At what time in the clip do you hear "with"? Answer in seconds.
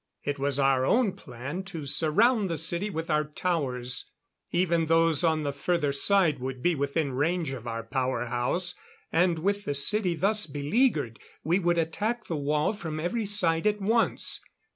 2.89-3.11, 9.37-9.63